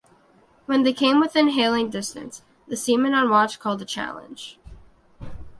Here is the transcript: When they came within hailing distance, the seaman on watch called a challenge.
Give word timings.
When 0.65 0.81
they 0.81 0.93
came 0.93 1.19
within 1.19 1.49
hailing 1.49 1.91
distance, 1.91 2.41
the 2.67 2.75
seaman 2.75 3.13
on 3.13 3.29
watch 3.29 3.59
called 3.59 3.83
a 3.83 3.85
challenge. 3.85 4.57